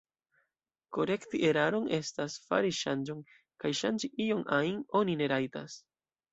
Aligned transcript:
Korekti 0.97 1.41
eraron 1.49 1.85
estas 1.99 2.39
fari 2.47 2.73
ŝanĝon, 2.79 3.21
kaj 3.65 3.73
ŝanĝi 3.83 4.13
ion 4.29 4.45
ajn 4.61 4.85
oni 5.03 5.21
ne 5.23 5.33
rajtas. 5.37 5.81